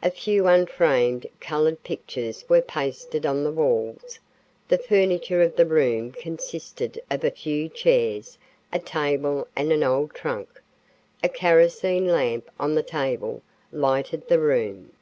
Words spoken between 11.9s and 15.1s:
lamp on the table lighted the room.